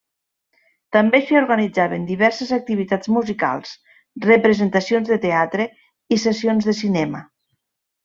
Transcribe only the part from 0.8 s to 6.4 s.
També s'hi organitzaven diverses activitats musicals, representacions de teatre i